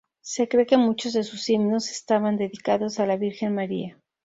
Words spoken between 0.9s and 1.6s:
de sus